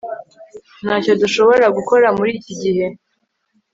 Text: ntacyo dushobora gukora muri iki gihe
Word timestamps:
ntacyo 0.83 1.11
dushobora 1.21 1.65
gukora 1.77 2.07
muri 2.17 2.31
iki 2.39 2.53
gihe 2.61 2.85